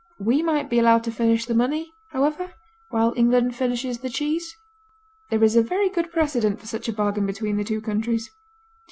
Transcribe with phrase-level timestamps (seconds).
[0.17, 2.53] We might be allowed to furnish the money, however,
[2.89, 4.57] while England furnishes the cheese.
[5.29, 8.27] There is a very good precedent for such a bargain between the two countries.